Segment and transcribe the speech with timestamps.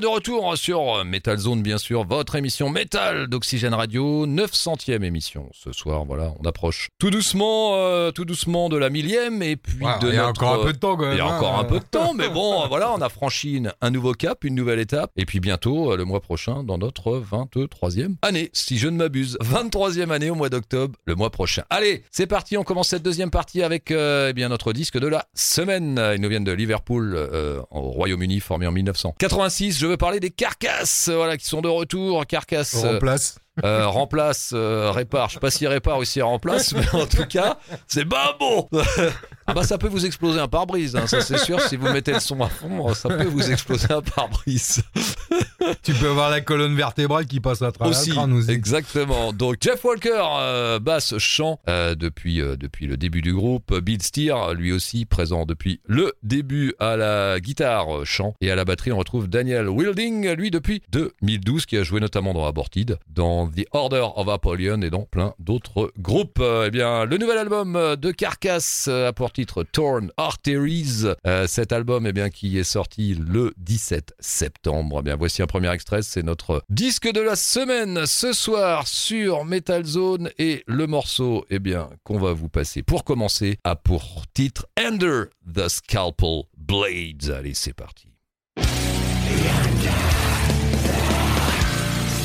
[0.00, 5.50] De retour sur Metal Zone, bien sûr, votre émission Metal d'Oxygène Radio, 900e émission.
[5.52, 9.74] Ce soir, voilà, on approche tout doucement, euh, tout doucement de la millième, et puis
[10.00, 11.12] de il y a notre- encore un peu de temps quand même.
[11.12, 11.36] Il y a hein.
[11.36, 14.42] encore un peu de temps, mais bon, voilà, on a franchi une- un nouveau cap,
[14.44, 18.78] une nouvelle étape, et puis bientôt, euh, le mois prochain, dans notre 23e année, si
[18.78, 19.36] je ne m'abuse.
[19.42, 21.64] 23e année au mois d'octobre, le mois prochain.
[21.68, 25.08] Allez, c'est parti, on commence cette deuxième partie avec euh, eh bien notre disque de
[25.08, 26.00] la semaine.
[26.14, 29.78] Ils nous viennent de Liverpool, euh, au Royaume-Uni, formé en 1986.
[29.78, 32.24] Je veux parler des Carcasses, voilà, qui sont de retour.
[32.26, 33.38] Carcasses On remplace.
[33.64, 35.28] Euh, remplace, euh, répare.
[35.28, 38.68] Je sais pas s'il répare ou s'il remplace, mais en tout cas, c'est pas bon.
[39.46, 41.60] ah bah ça peut vous exploser un pare-brise, hein, ça c'est sûr.
[41.60, 44.82] Si vous mettez le son à fond, ça peut vous exploser un pare-brise.
[45.82, 48.50] Tu peux avoir la colonne vertébrale qui passe à travers aussi, le crâne aussi.
[48.50, 49.32] exactement.
[49.32, 53.78] Donc Jeff Walker, euh, basse, chant euh, depuis depuis le début du groupe.
[53.78, 58.64] Bill Steer, lui aussi présent depuis le début à la guitare, chant et à la
[58.64, 58.92] batterie.
[58.92, 63.66] On retrouve Daniel Wilding, lui depuis 2012, qui a joué notamment dans Aborted, dans The
[63.72, 66.38] Order of Apollyon et dans plein d'autres groupes.
[66.40, 71.06] Euh, eh bien, le nouvel album euh, de Carcass euh, a pour titre Torn Arteries.
[71.46, 74.98] Cet album, eh bien, qui est sorti le 17 septembre.
[75.00, 76.02] Eh bien, voici un premier extrait.
[76.02, 81.58] C'est notre disque de la semaine ce soir sur Metal Zone et le morceau, eh
[81.58, 87.30] bien, qu'on va vous passer pour commencer a pour titre Under the Scalpel Blades.
[87.30, 88.08] Allez, c'est parti.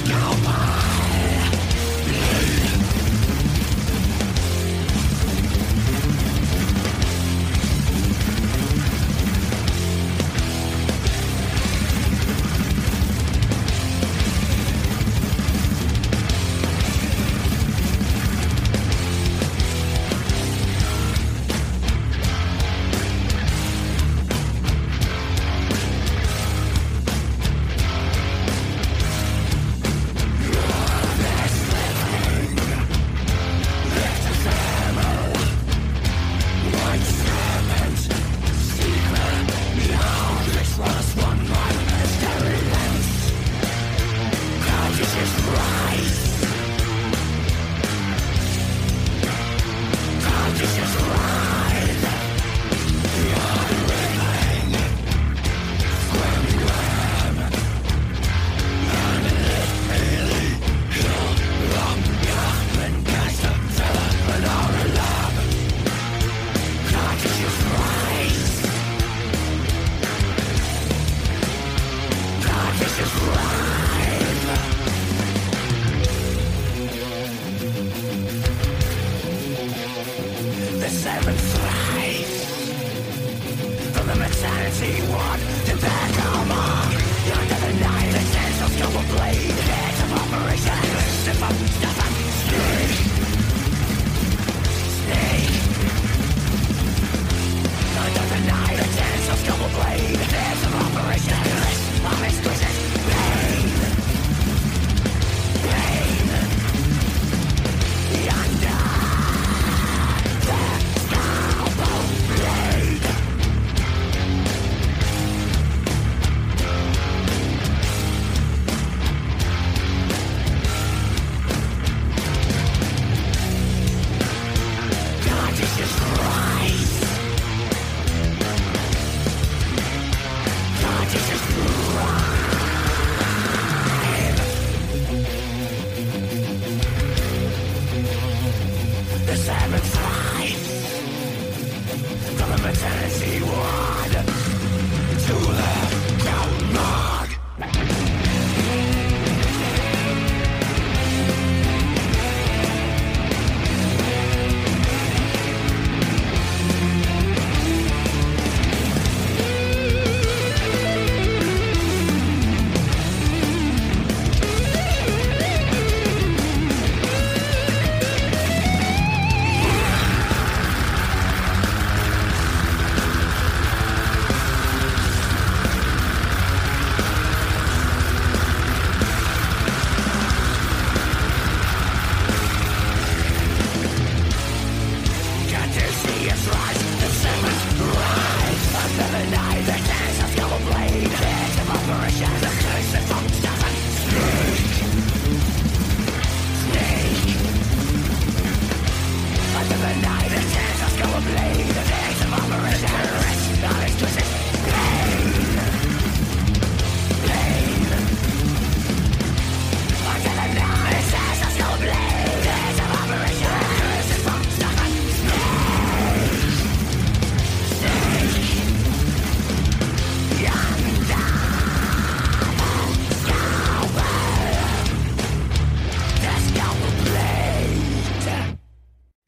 [0.06, 0.85] the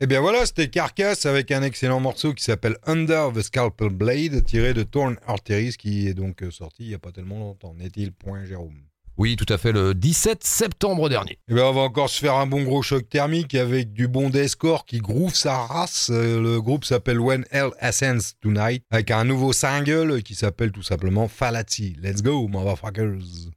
[0.07, 3.89] Et Eh bien voilà, c'était Carcass avec un excellent morceau qui s'appelle Under the Scalpel
[3.89, 7.39] Blade, tiré de Torn Arteries, qui est donc euh, sorti il n'y a pas tellement
[7.39, 7.73] longtemps.
[7.73, 8.85] N'est-il point Jérôme?
[9.17, 11.39] Oui, tout à fait, le 17 septembre dernier.
[11.49, 14.29] Eh bien on va encore se faire un bon gros choc thermique avec du bon
[14.29, 16.09] deathcore qui groove sa race.
[16.09, 20.83] Euh, Le groupe s'appelle When Hell Ascends Tonight, avec un nouveau single qui s'appelle tout
[20.83, 21.97] simplement Falati.
[22.01, 23.51] Let's go, motherfuckers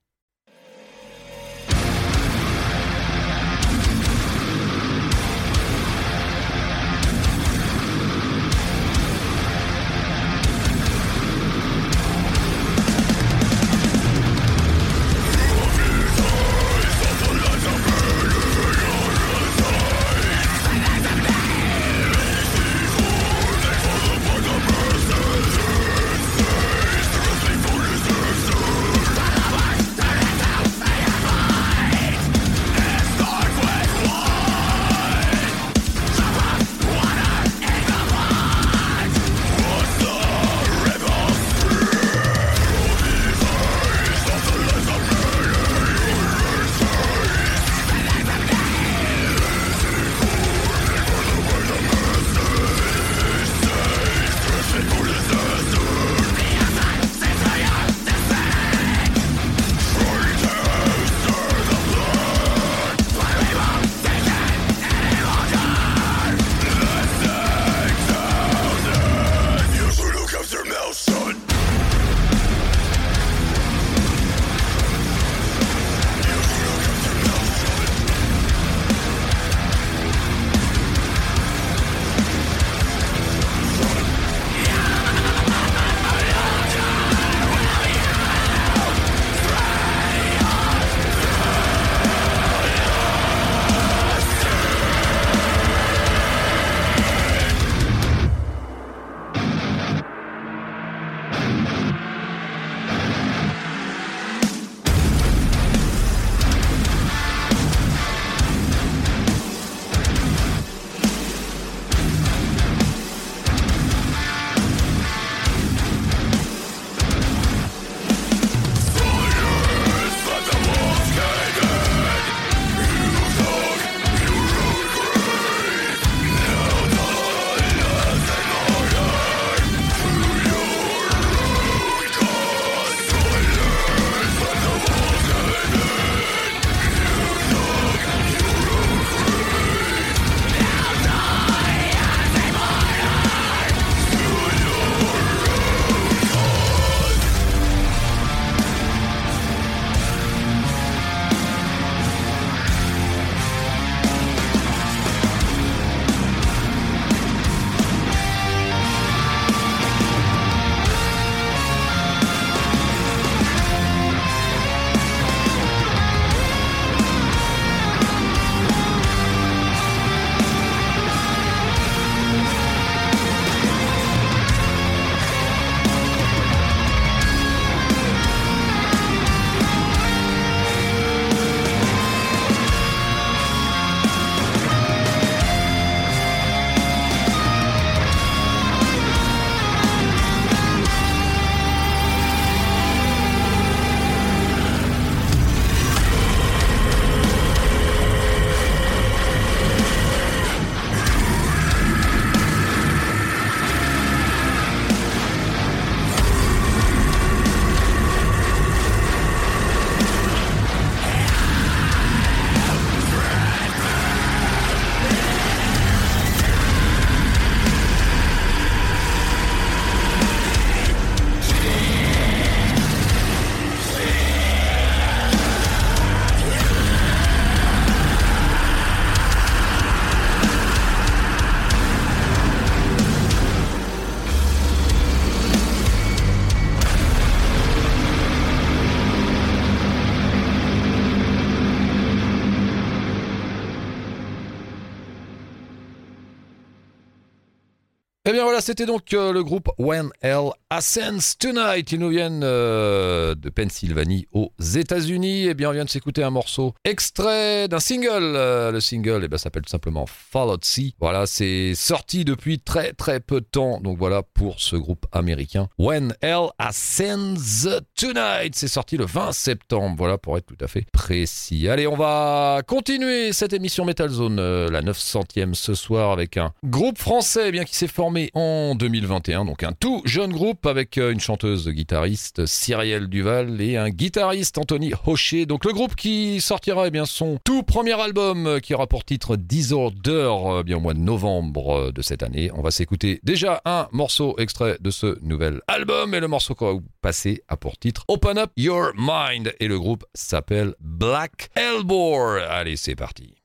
[248.30, 251.90] Eh bien voilà, c'était donc euh, le groupe When Hell Ascends Tonight.
[251.90, 255.46] Ils nous viennent euh, de Pennsylvanie aux États-Unis.
[255.46, 258.36] Et eh bien, on vient de s'écouter un morceau extrait d'un single.
[258.36, 260.94] Euh, le single eh ben, s'appelle tout simplement Followed Sea.
[261.00, 263.80] Voilà, c'est sorti depuis très très peu de temps.
[263.80, 265.66] Donc voilà pour ce groupe américain.
[265.76, 268.54] When Hell Ascends Tonight.
[268.54, 269.96] C'est sorti le 20 septembre.
[269.98, 271.68] Voilà pour être tout à fait précis.
[271.68, 276.52] Allez, on va continuer cette émission Metal Zone, euh, la 900e ce soir avec un
[276.64, 279.46] groupe français eh bien qui s'est formé en 2021.
[279.46, 284.58] Donc un tout jeune groupe avec euh, une chanteuse guitariste Cyrielle Duval et un guitariste
[284.58, 285.46] Anthony Hocher.
[285.46, 289.36] Donc le groupe qui sortira eh son tout premier album euh, qui aura pour titre
[289.36, 292.50] Disorder euh, bien, au mois de novembre de cette année.
[292.54, 296.74] On va s'écouter déjà un morceau extrait de ce nouvel album et le morceau qu'on
[296.74, 302.36] va passer a pour titre Open Up Your Mind et le groupe s'appelle Black Elbow.
[302.48, 303.39] Allez, c'est parti.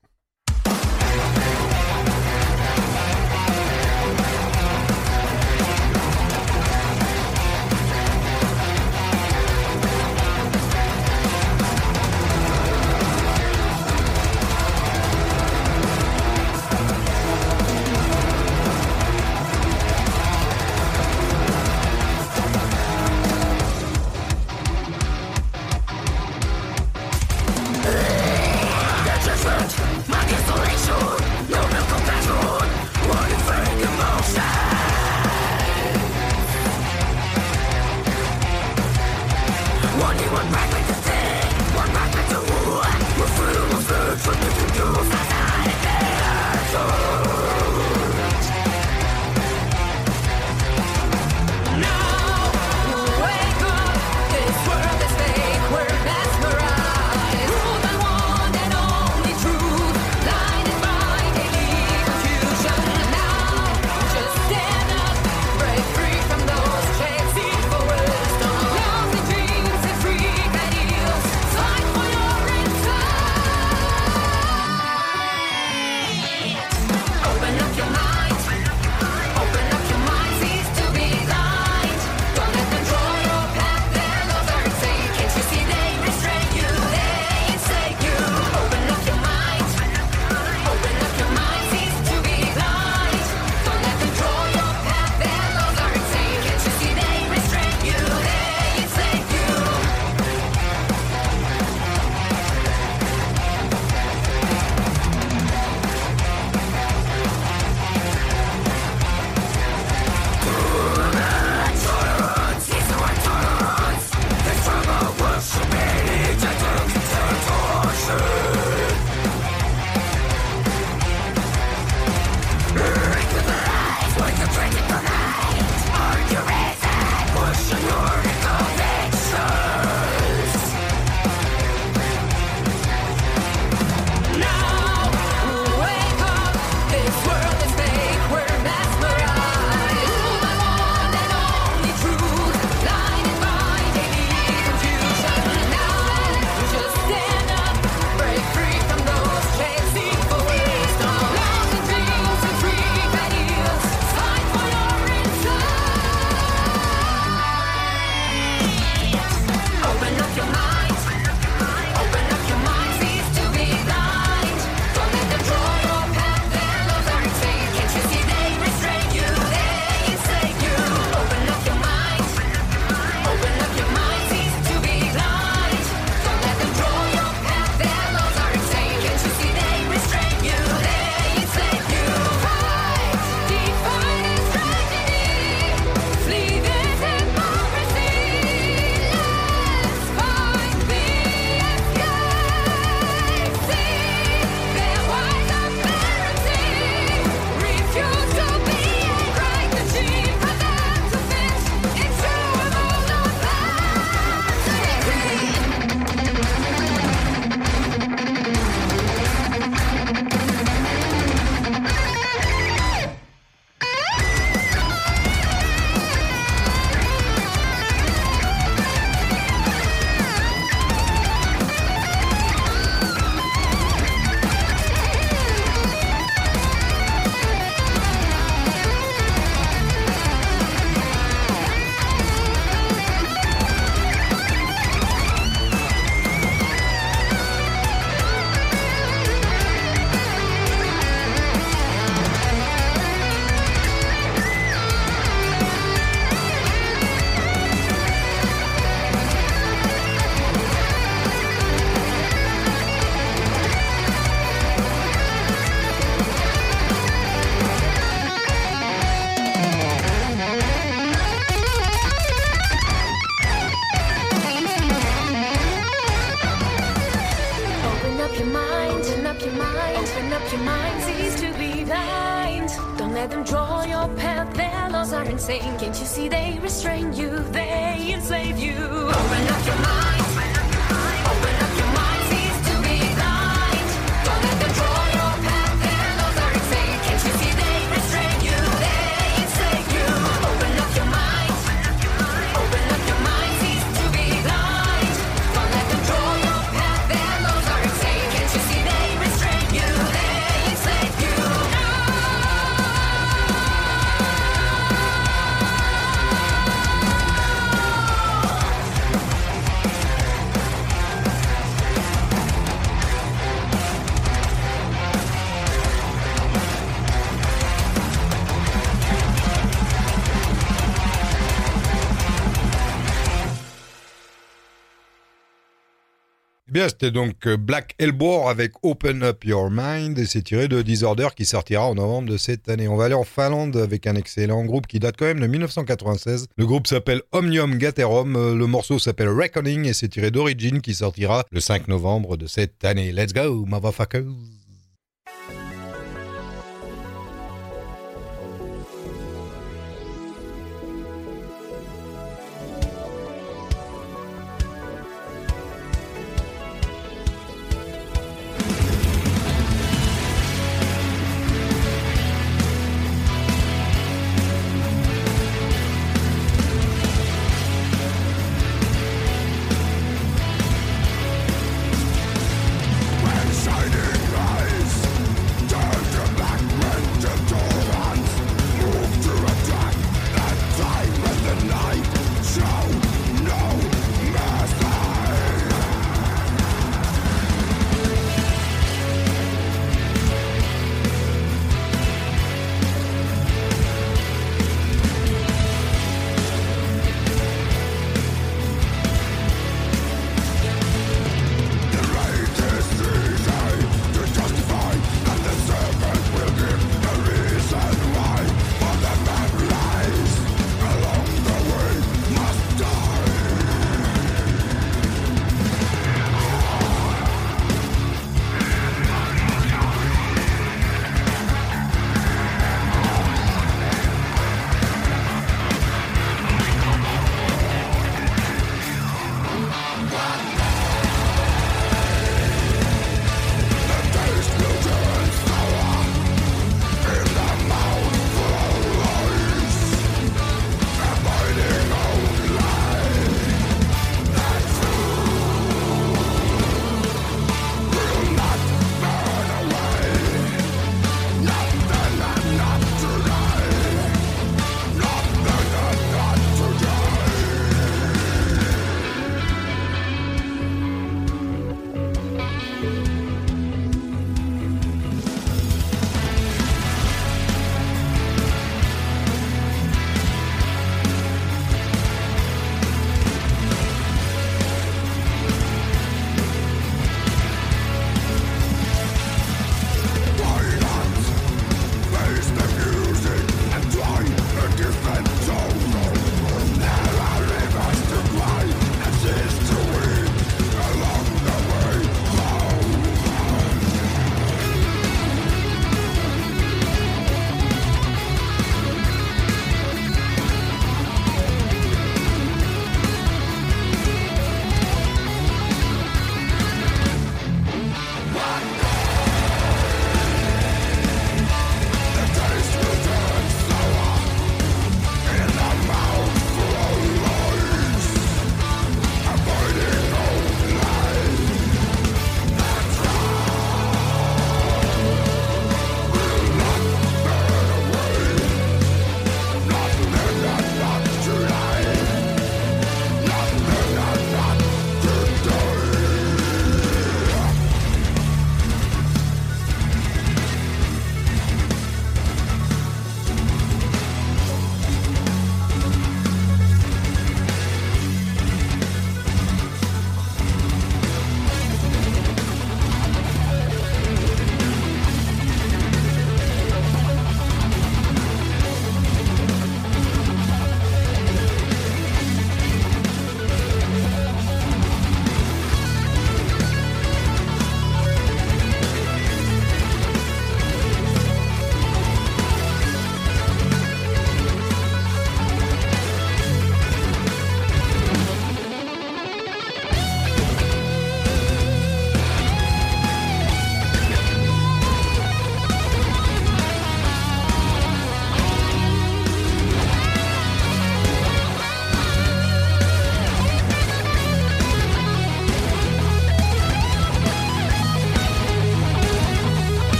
[326.88, 331.28] C'était donc euh, Black Elbow avec Open Up Your Mind et c'est tiré de Disorder
[331.34, 332.86] qui sortira en novembre de cette année.
[332.86, 336.46] On va aller en Finlande avec un excellent groupe qui date quand même de 1996.
[336.56, 340.94] Le groupe s'appelle Omnium Gaterum, euh, le morceau s'appelle Reckoning et c'est tiré d'Origin qui
[340.94, 343.10] sortira le 5 novembre de cette année.
[343.10, 344.65] Let's go, motherfuckers!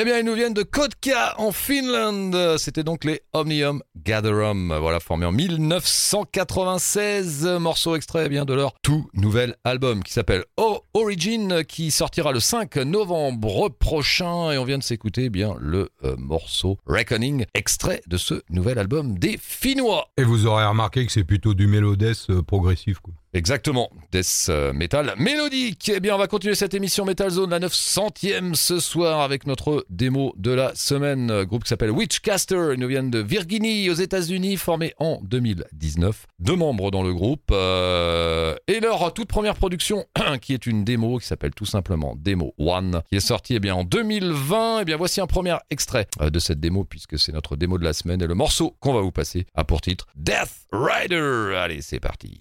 [0.00, 2.56] Eh bien, ils nous viennent de Kotka en Finlande.
[2.58, 7.44] C'était donc les Omnium Gatherum, voilà, formés en 1996.
[7.58, 12.30] Morceau extrait eh bien de leur tout nouvel album qui s'appelle O Origin, qui sortira
[12.30, 14.52] le 5 novembre prochain.
[14.52, 18.78] Et on vient de s'écouter eh bien le euh, morceau Reckoning, extrait de ce nouvel
[18.78, 20.10] album des Finnois.
[20.16, 23.00] Et vous aurez remarqué que c'est plutôt du mélodès euh, progressif.
[23.00, 23.14] Quoi.
[23.34, 25.90] Exactement, Death euh, Metal mélodique.
[25.94, 29.84] Eh bien, on va continuer cette émission Metal Zone, la 900e ce soir avec notre
[29.90, 31.44] démo de la semaine.
[31.44, 32.70] Groupe qui s'appelle Witchcaster.
[32.72, 36.26] Ils nous viennent de Virginie, aux États-Unis, formé en 2019.
[36.38, 37.50] Deux membres dans le groupe.
[37.52, 40.06] euh, et leur toute première production,
[40.40, 43.74] qui est une démo qui s'appelle tout simplement Demo One, qui est sortie eh bien,
[43.74, 44.80] en 2020.
[44.80, 47.84] Eh bien, voici un premier extrait euh, de cette démo, puisque c'est notre démo de
[47.84, 48.22] la semaine.
[48.22, 51.54] Et le morceau qu'on va vous passer a pour titre Death Rider.
[51.56, 52.40] Allez, c'est parti.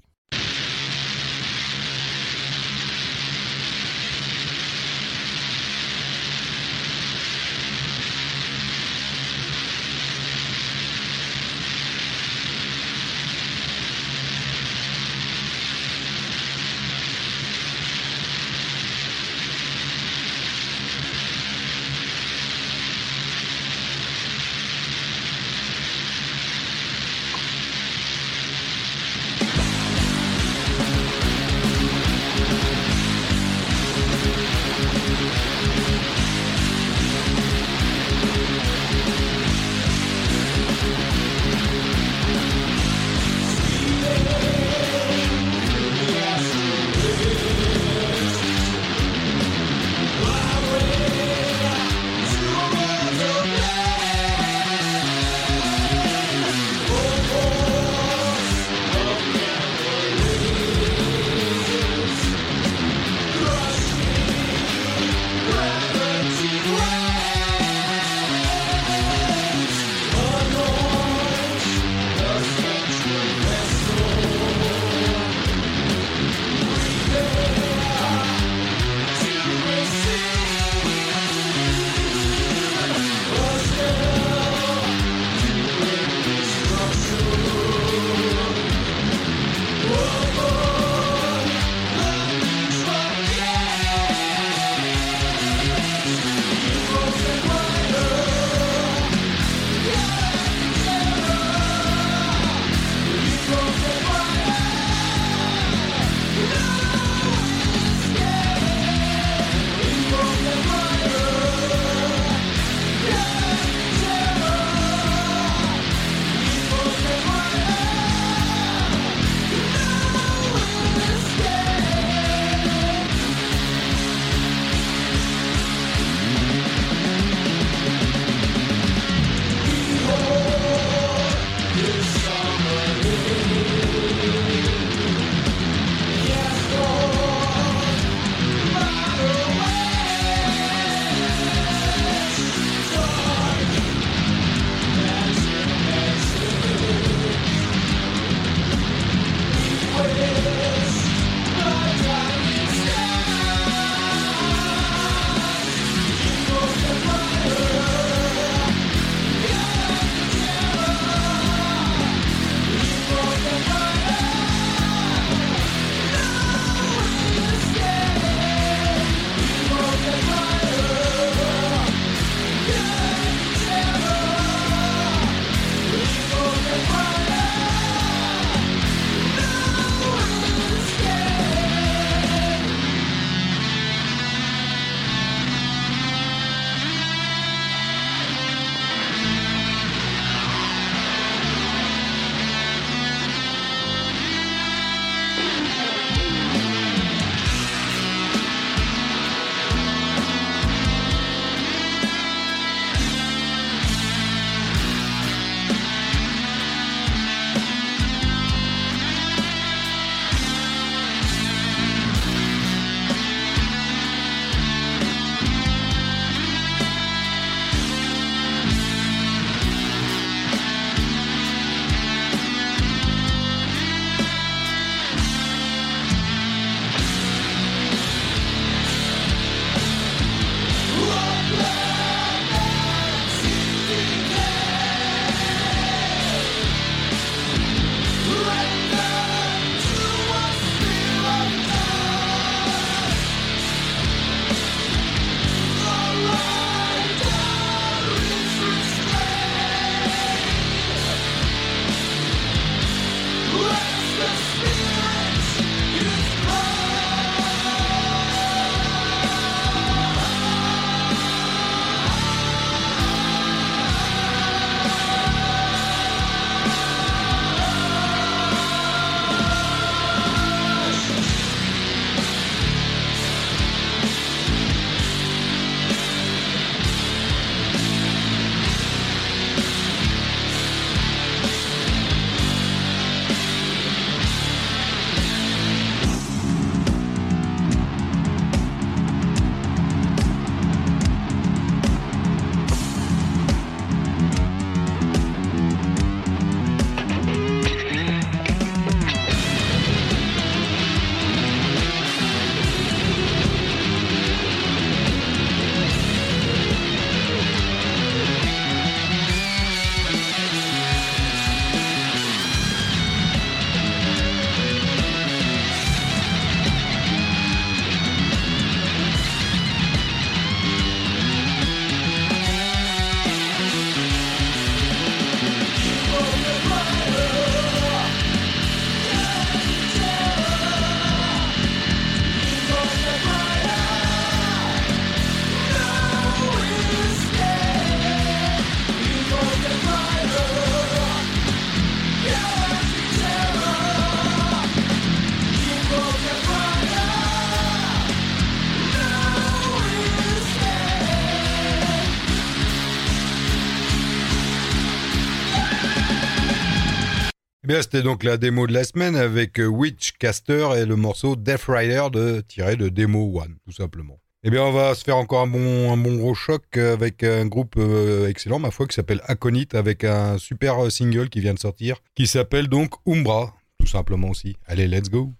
[357.77, 361.65] Bien, c'était donc la démo de la semaine avec euh, Witchcaster et le morceau Death
[361.67, 364.19] Rider de, tiré de Demo One, tout simplement.
[364.43, 367.45] Eh bien, on va se faire encore un bon, un bon gros choc avec un
[367.45, 371.53] groupe euh, excellent, ma foi, qui s'appelle Aconite, avec un super euh, single qui vient
[371.53, 374.57] de sortir, qui s'appelle donc Umbra, tout simplement aussi.
[374.65, 375.31] Allez, let's go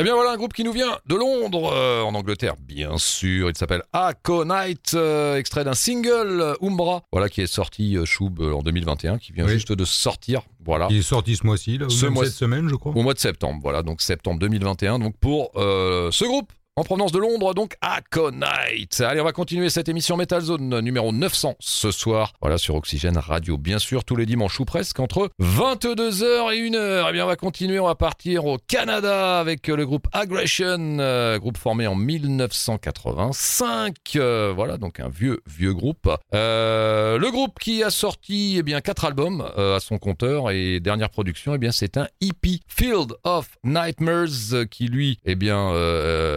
[0.00, 3.50] Eh bien voilà un groupe qui nous vient de Londres, euh, en Angleterre, bien sûr.
[3.50, 8.38] Il s'appelle Aconite, euh, extrait d'un single euh, Umbra, voilà qui est sorti euh, Choub
[8.40, 9.54] en 2021, qui vient Oui.
[9.54, 10.86] juste de sortir, voilà.
[10.90, 12.92] Il est sorti ce mois-ci, là, Ce mois- cette semaine, je crois.
[12.94, 17.18] Au mois de septembre, voilà, donc septembre 2021, donc pour ce groupe en provenance de
[17.18, 19.00] Londres, donc Aconite.
[19.00, 23.18] Allez, on va continuer cette émission Metal Zone numéro 900 ce soir, voilà, sur Oxygène
[23.18, 27.06] Radio, bien sûr, tous les dimanches ou presque, entre 22h et 1h.
[27.08, 31.40] Eh bien, on va continuer, on va partir au Canada avec le groupe Aggression, euh,
[31.40, 36.08] groupe formé en 1985, euh, voilà, donc un vieux, vieux groupe.
[36.32, 41.10] Euh, le groupe qui a sorti, eh bien, quatre albums à son compteur et dernière
[41.10, 45.72] production, eh bien, c'est un EP, Field of Nightmares, qui lui, eh bien,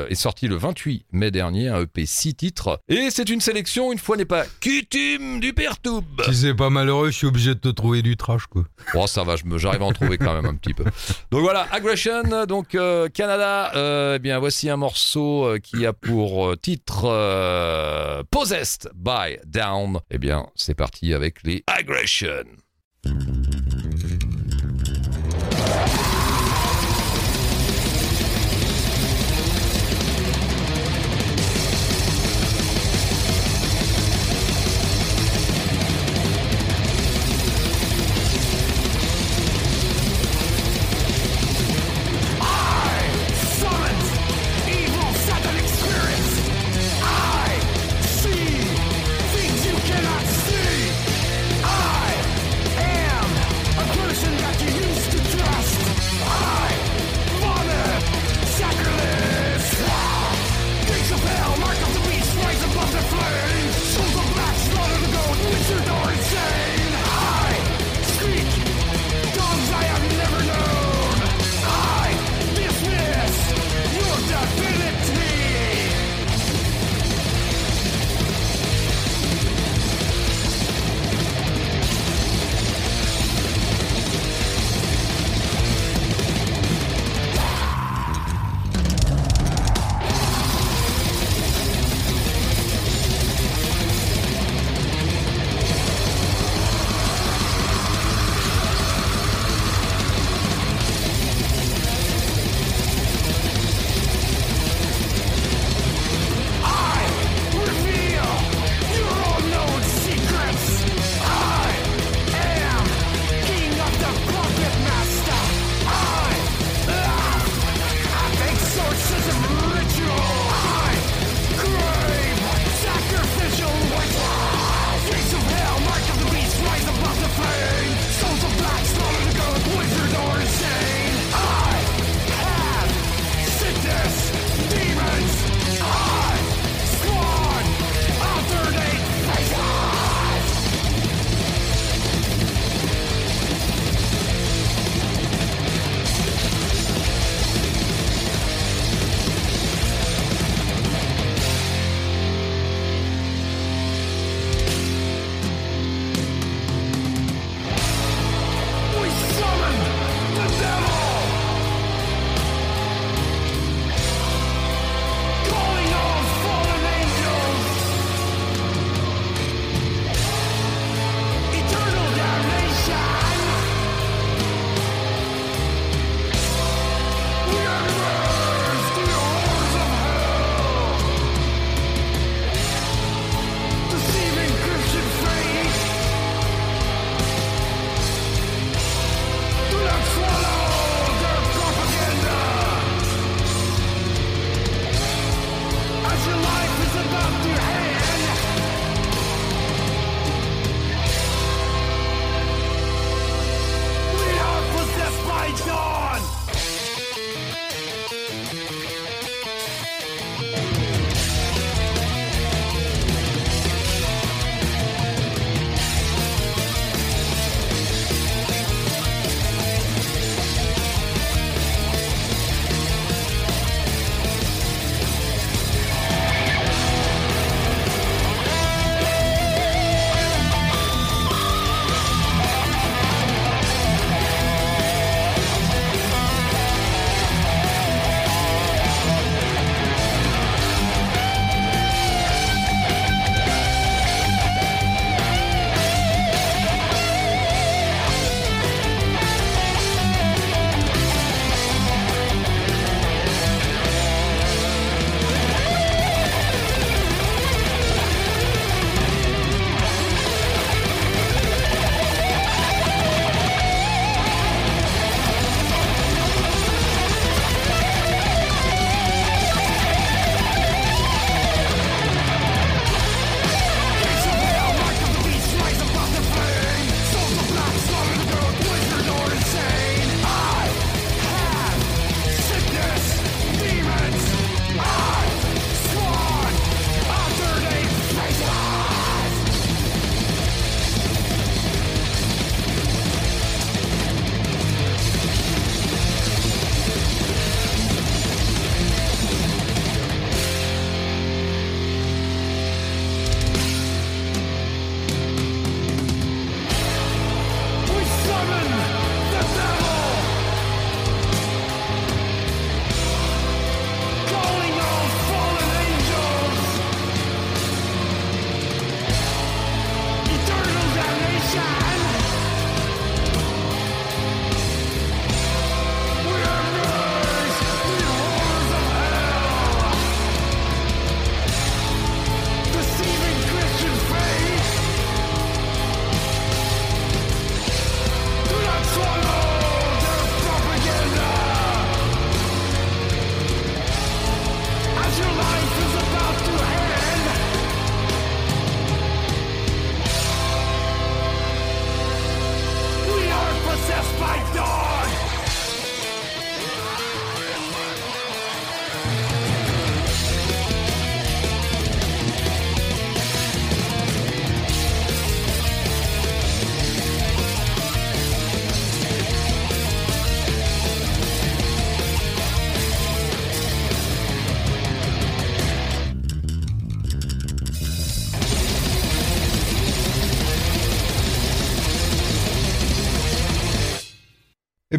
[0.10, 2.80] est sorti sorti le 28 mai dernier, un EP 6 titres.
[2.88, 6.06] Et c'est une sélection, une fois n'est pas coutume, du Pertoub.
[6.26, 8.63] Si c'est pas malheureux, je suis obligé de te trouver du trash, quoi.
[8.94, 10.86] Oh, ça va, j'arrive à en trouver quand même un petit peu.
[11.32, 13.74] Donc voilà, Aggression, donc euh, Canada.
[13.76, 19.38] euh, eh bien, voici un morceau euh, qui a pour euh, titre euh, Possessed by
[19.45, 19.99] Down.
[20.12, 22.45] Eh bien, c'est parti avec les Aggression.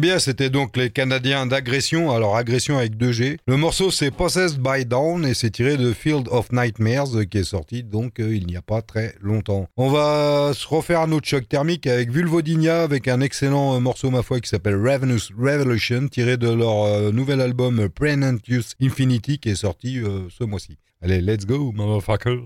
[0.03, 3.37] Bien, c'était donc les Canadiens d'Agression, alors Agression avec 2G.
[3.47, 7.37] Le morceau c'est Possessed by Dawn et c'est tiré de Field of Nightmares euh, qui
[7.37, 9.69] est sorti donc euh, il n'y a pas très longtemps.
[9.77, 14.11] On va se refaire un autre choc thermique avec Vulvodynia avec un excellent euh, morceau
[14.11, 19.55] ma foi qui s'appelle Ravenous Revolution tiré de leur nouvel album Prenentious Infinity qui est
[19.55, 20.01] sorti
[20.37, 20.77] ce mois-ci.
[21.01, 22.41] Allez, let's go motherfuckers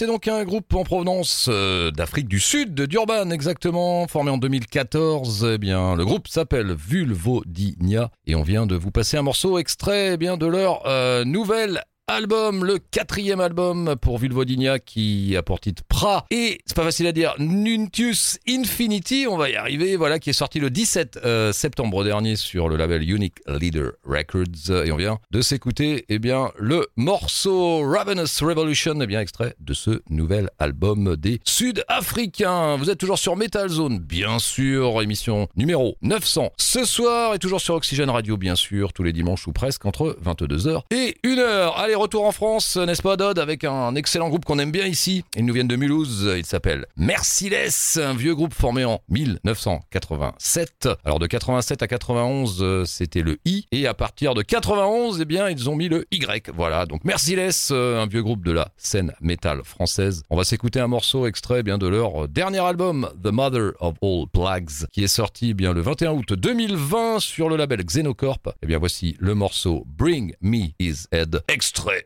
[0.00, 4.38] c'était donc un groupe en provenance euh, d'Afrique du Sud, de Durban exactement, formé en
[4.38, 5.46] 2014.
[5.52, 10.12] Eh bien, le groupe s'appelle Vulvodynia et on vient de vous passer un morceau extrait
[10.14, 15.60] eh bien de leur euh, nouvel album, le quatrième album pour Vulvodynia qui a pour
[15.60, 20.18] titre Pra et c'est pas facile à dire Nuntius Infinity, on va y arriver, voilà
[20.18, 24.90] qui est sorti le 17 euh, septembre dernier sur le label Unique Leader Records et
[24.90, 30.02] on vient de s'écouter eh bien le morceau Ravenous Revolution eh bien extrait de ce
[30.10, 32.76] nouvel album des Sud-Africains.
[32.76, 37.60] Vous êtes toujours sur Metal Zone bien sûr, émission numéro 900 ce soir et toujours
[37.60, 41.74] sur Oxygène Radio bien sûr tous les dimanches ou presque entre 22h et 1h.
[41.76, 45.22] Allez retour en France, n'est-ce pas Dodd, avec un excellent groupe qu'on aime bien ici.
[45.36, 50.88] Ils nous viennent de Mulhouse, il s'appelle Merciless, un vieux groupe formé en 1987.
[51.04, 55.24] Alors de 87 à 91, euh, c'était le I, et à partir de 91, eh
[55.26, 56.50] bien, ils ont mis le Y.
[56.54, 60.22] Voilà, donc Merciless, euh, un vieux groupe de la scène métal française.
[60.30, 63.96] On va s'écouter un morceau extrait eh bien de leur dernier album, The Mother of
[64.00, 68.54] All Plagues, qui est sorti eh bien le 21 août 2020 sur le label Xenocorp.
[68.62, 71.42] Eh bien, voici le morceau Bring Me His Head,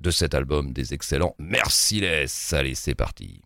[0.01, 2.53] de cet album des excellents Merciless.
[2.53, 3.44] Allez, c'est parti.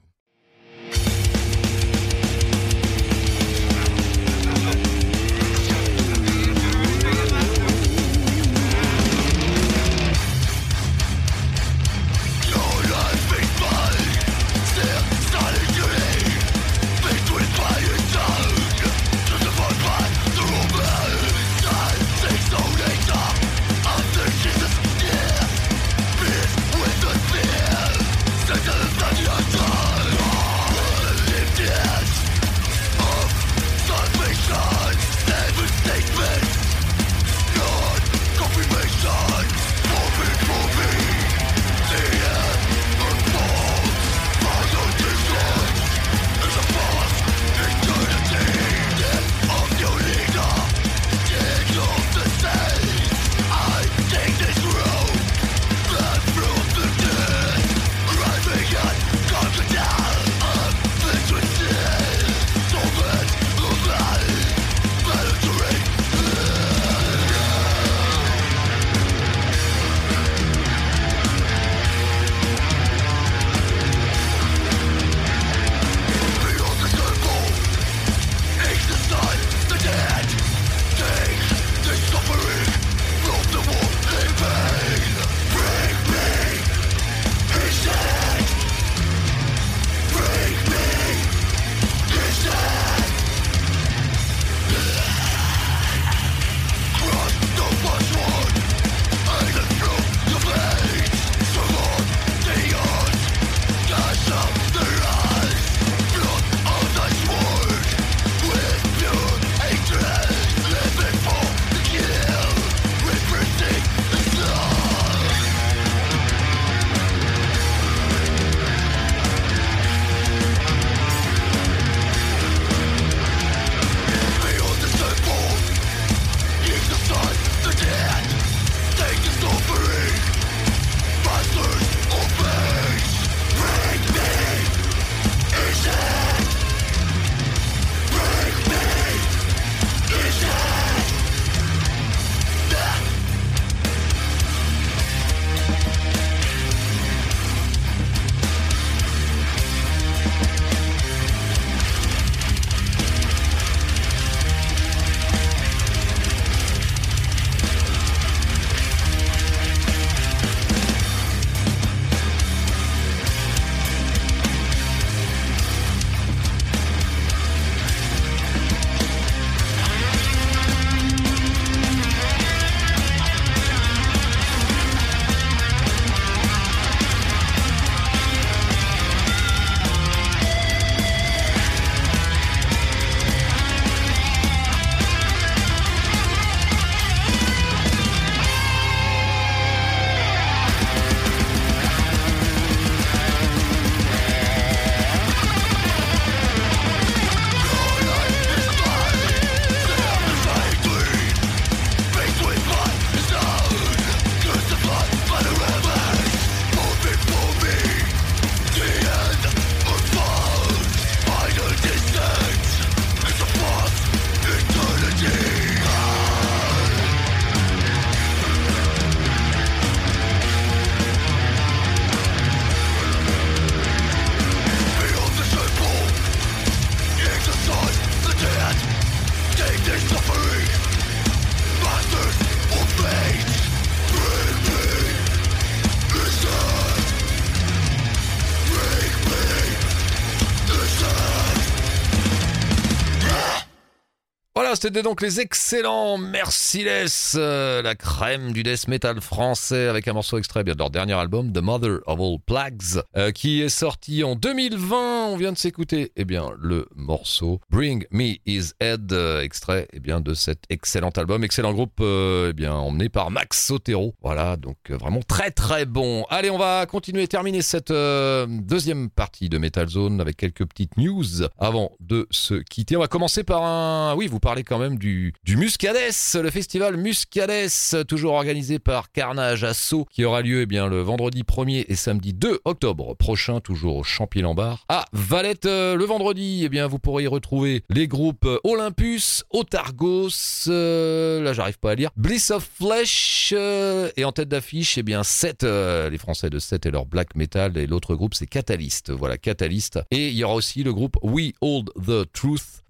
[244.81, 250.39] C'était donc les excellents Merciless, euh, la crème du death metal français avec un morceau
[250.39, 254.23] extrait bien de leur dernier album, The Mother of All Plagues, euh, qui est sorti
[254.23, 255.31] en 2020.
[255.31, 259.99] On vient de s'écouter, eh bien, le morceau Bring Me His Head, euh, extrait, eh
[259.99, 264.15] bien, de cet excellent album, excellent groupe, eh bien, emmené par Max Sotero.
[264.23, 266.25] Voilà, donc vraiment très très bon.
[266.31, 270.97] Allez, on va continuer et terminer cette deuxième partie de Metal Zone avec quelques petites
[270.97, 271.25] news
[271.59, 272.97] avant de se quitter.
[272.97, 278.07] On va commencer par un, oui, vous parlez quand même du, du le festival Muscades,
[278.07, 282.33] toujours organisé par Carnage Asso, qui aura lieu eh bien, le vendredi 1er et samedi
[282.35, 284.85] 2 octobre prochain, toujours au Champy-Lambard.
[284.89, 290.69] À Valette, euh, le vendredi, eh bien, vous pourrez y retrouver les groupes Olympus, Otargos,
[290.69, 295.03] euh, là j'arrive pas à lire, Bliss of Flesh, euh, et en tête d'affiche, eh
[295.03, 299.11] bien, 7, les Français de 7 et leur black metal, et l'autre groupe c'est Catalyst,
[299.11, 300.01] voilà, Catalyst.
[300.11, 302.83] Et il y aura aussi le groupe We Hold the Truth,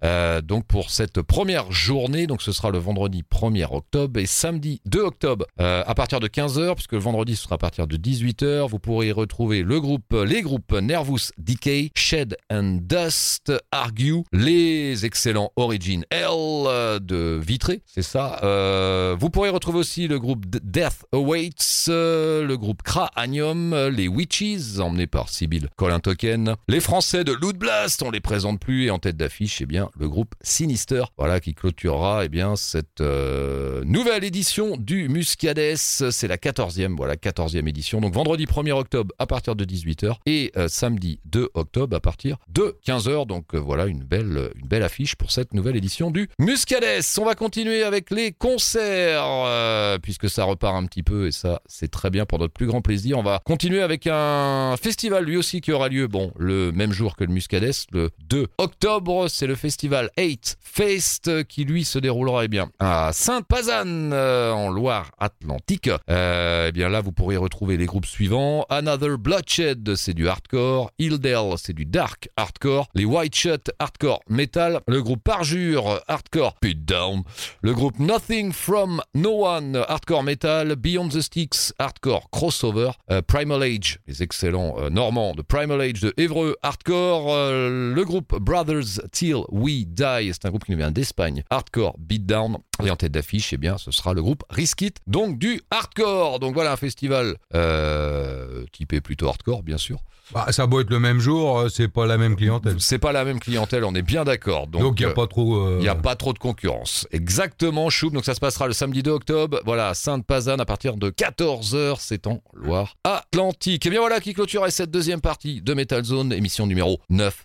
[0.45, 5.01] donc pour cette première journée, donc ce sera le vendredi 1er octobre et samedi 2
[5.01, 8.69] octobre euh, à partir de 15h, puisque le vendredi ce sera à partir de 18h,
[8.69, 15.53] vous pourrez retrouver le groupe, les groupes Nervous Decay, Shed and Dust, Argue, les excellents
[15.57, 18.41] Origin L euh, de Vitré, c'est ça.
[18.43, 24.09] Euh, vous pourrez retrouver aussi le groupe Death Awaits, euh, le groupe Cranium, euh, les
[24.09, 28.87] Witches, emmenés par Sibyl Colin Token, les Français de Loot Blast, on les présente plus,
[28.87, 33.01] et en tête d'affiche, eh bien, le groupe Sinister, voilà, qui clôturera, eh bien, cette
[33.01, 39.13] euh, nouvelle édition du Muscades, c'est la 14e, voilà, 14e édition, donc vendredi 1er octobre
[39.19, 43.59] à partir de 18h, et euh, samedi 2 octobre à partir de 15h, donc euh,
[43.59, 44.53] voilà, une belle,
[44.83, 47.03] affiche pour cette nouvelle édition du Muscades.
[47.19, 51.91] On va continuer avec les concerts, puisque ça repart un petit peu, et ça, c'est
[51.91, 53.19] très bien pour notre plus grand plaisir.
[53.19, 57.17] On va continuer avec un festival, lui aussi, qui aura lieu, bon, le même jour
[57.17, 62.45] que le Muscades, le 2 octobre, c'est le festival 8 Fest, qui lui se déroulera,
[62.45, 65.91] eh bien, à Sainte-Pazanne, euh, en Loire-Atlantique.
[66.11, 68.67] Euh, eh bien là, vous pourrez retrouver les groupes suivants.
[68.69, 70.91] Another Bloodshed, c'est du hardcore.
[70.99, 72.89] Hildale, c'est du dark hardcore.
[72.95, 74.81] Les White Shut, hardcore metal.
[74.87, 77.23] Le groupe Parjure, hardcore put down.
[77.63, 80.77] Le groupe Nothing From No One, hardcore metal.
[80.77, 82.91] Beyond the Sticks, hardcore crossover.
[83.11, 87.29] Euh, Primal Age, les excellents euh, normands de Primal Age de Évreux, hardcore.
[87.29, 91.38] Le groupe Brothers Till We Die, c'est un groupe qui nous vient d'Espagne.
[91.51, 92.63] Hardcore beatdown.
[92.85, 96.39] Et en tête d'affiche, eh bien, ce sera le groupe Riskit, donc du hardcore.
[96.39, 99.99] Donc voilà un festival euh, typé plutôt hardcore, bien sûr.
[100.33, 102.77] Bah, ça doit être le même jour, euh, c'est pas la même clientèle.
[102.79, 104.67] C'est pas la même clientèle, on est bien d'accord.
[104.67, 105.57] Donc il n'y euh, a pas trop.
[105.57, 107.07] euh, il n'y a pas trop de concurrence.
[107.13, 108.13] Exactement, Choub.
[108.13, 109.61] Donc ça se passera le samedi 2 octobre.
[109.65, 111.97] Voilà, Sainte-Pazanne à partir de 14h.
[112.01, 113.87] C'est en Loire-Atlantique.
[113.87, 117.37] Et bien voilà qui clôturait cette deuxième partie de Metal Zone, émission numéro 900.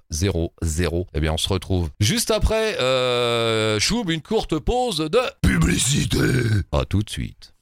[1.14, 2.78] Eh bien on se retrouve juste après.
[2.82, 6.18] Euh, Choub, une courte pause de Publicité
[6.72, 7.54] à tout de suite.